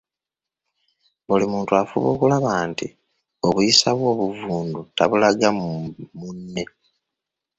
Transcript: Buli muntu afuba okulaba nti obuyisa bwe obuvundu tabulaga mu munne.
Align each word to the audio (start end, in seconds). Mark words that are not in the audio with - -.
Buli 1.27 1.45
muntu 1.53 1.71
afuba 1.81 2.07
okulaba 2.13 2.49
nti 2.69 2.87
obuyisa 3.47 3.89
bwe 3.97 4.07
obuvundu 4.13 4.79
tabulaga 4.97 5.49
mu 5.59 5.69
munne. 6.17 6.63